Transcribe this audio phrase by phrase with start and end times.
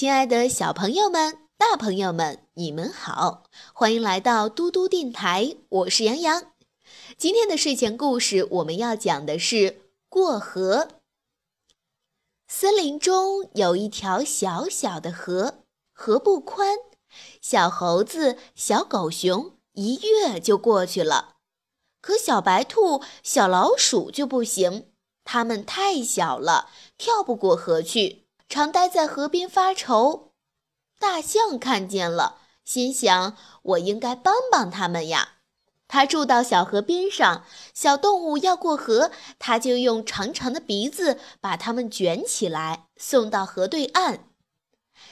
[0.00, 3.42] 亲爱的小朋友们、大朋友们，你们好，
[3.74, 6.52] 欢迎来到嘟嘟电台，我是杨洋。
[7.18, 10.88] 今天的睡前故事我们要讲的是过河。
[12.48, 16.78] 森林中有一条小小的河，河不宽，
[17.42, 21.36] 小猴子、小狗熊一跃就过去了。
[22.00, 24.90] 可小白兔、小老鼠就不行，
[25.24, 28.29] 它们太小了，跳不过河去。
[28.50, 30.32] 常待在河边发愁，
[30.98, 35.34] 大象看见了，心想：“我应该帮帮他们呀。”
[35.86, 44.28] 他住到小河边上，小动物要过河，他就用长长的鼻子把它们卷起来，送到河对岸。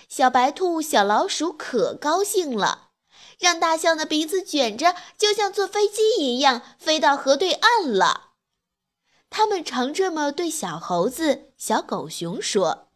[0.09, 2.91] 小白兔、小老鼠可高兴了，
[3.39, 8.33] 让大象的鼻子卷着，就像坐飞机一样飞到河对岸了。
[9.31, 12.88] 他们常这么对小猴子、小狗熊说。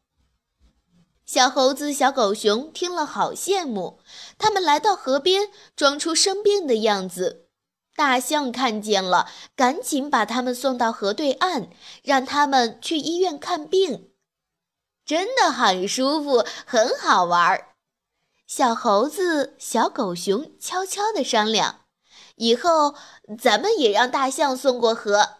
[1.25, 4.01] 小猴子、小狗熊听了好羡慕，
[4.39, 7.48] 他们来到河边，装出生病的样子。
[7.95, 11.69] 大象看见了，赶紧把他们送到河对岸，
[12.03, 14.11] 让他们去医院看病。
[15.05, 17.69] 真的很舒服，很好玩。
[18.47, 21.81] 小猴子、小狗熊悄悄地商量，
[22.36, 22.95] 以后
[23.39, 25.36] 咱们也让大象送过河。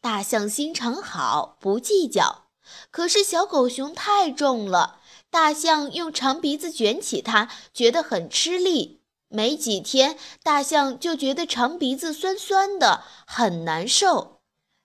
[0.00, 2.45] 大象心肠好，不计较。
[2.90, 5.00] 可是小狗熊太重了，
[5.30, 9.02] 大象用长鼻子卷起它，觉得很吃力。
[9.28, 14.40] 没几天，大象就觉得长鼻子酸酸的，很难受。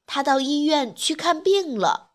[0.07, 2.11] 他到医院去看病了。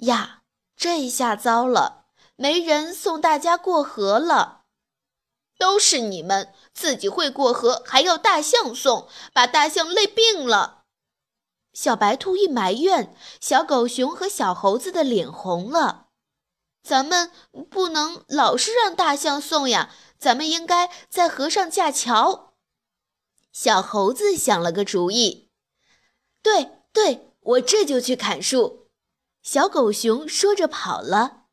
[0.00, 0.42] 呀，
[0.76, 2.04] 这下糟了，
[2.36, 4.58] 没人送大家过河了。
[5.58, 10.79] 都是你们自己会过河，还要大象送，把大象累病了。
[11.72, 16.08] 小白兔一埋怨，小狗熊和小猴子的脸红了。
[16.82, 17.30] 咱们
[17.70, 22.54] 不能老是让大象送呀，咱们应该在河上架桥。
[23.52, 25.50] 小猴子想了个主意，
[26.42, 28.88] 对对，我这就去砍树。
[29.42, 31.44] 小狗熊说着跑了。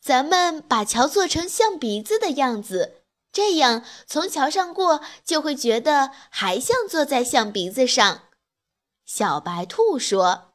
[0.00, 3.02] 咱们把桥做成象鼻子的样子，
[3.32, 8.22] 这样从桥上过就会觉得还像坐在象鼻子上。
[9.04, 10.52] 小白兔说：“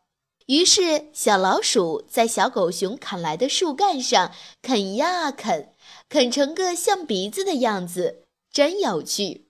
[0.48, 4.32] 于是，小老鼠在小狗熊砍来的树干上
[4.62, 5.74] 啃呀啃，
[6.10, 9.50] 啃成个象鼻子的样子，真有趣。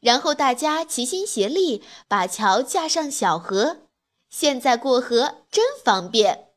[0.00, 3.82] 然后大家齐心协力把桥架上小河，
[4.30, 6.48] 现在过河真方便。”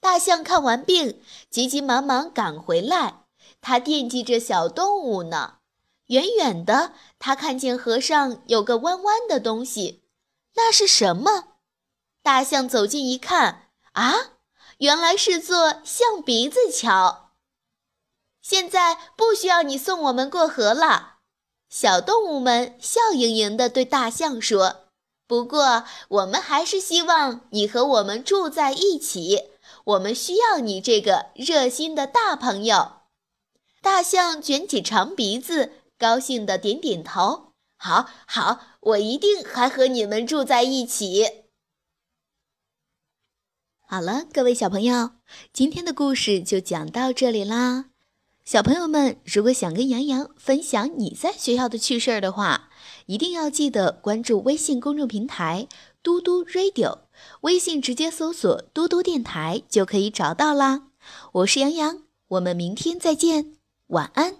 [0.00, 1.20] 大象看完病，
[1.50, 3.24] 急急忙忙赶回来，
[3.60, 5.56] 他惦记着小动物呢。
[6.06, 9.99] 远远的，他看见河上有个弯弯的东西。
[10.54, 11.54] 那是什么？
[12.22, 14.14] 大象走近一看，啊，
[14.78, 17.30] 原来是座象鼻子桥。
[18.42, 21.18] 现在不需要你送我们过河了。
[21.68, 24.86] 小动物们笑盈盈地对大象说
[25.28, 29.50] ：“不过，我们还是希望你和我们住在一起。
[29.84, 33.02] 我们需要你这个热心的大朋友。”
[33.80, 37.49] 大象卷起长鼻子，高兴地点点头。
[37.82, 41.24] 好好，我一定还和你们住在一起。
[43.86, 45.12] 好了，各位小朋友，
[45.50, 47.86] 今天的故事就讲到这里啦。
[48.44, 52.68] 小朋友们，如果想跟杨洋分享你在学校的趣事儿的话，
[53.06, 55.66] 一定要记得关注微信公众平台
[56.04, 56.98] “嘟嘟 radio”，
[57.40, 60.88] 微信直接搜索“嘟嘟电台”就可以找到啦。
[61.32, 64.39] 我是杨洋，我们明天再见，晚安。